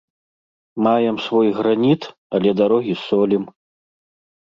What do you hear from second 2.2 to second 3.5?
але дарогі солім.